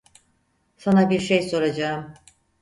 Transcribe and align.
Sana 0.77 1.09
bir 1.09 1.19
şey 1.19 1.49
soracağım. 1.49 2.13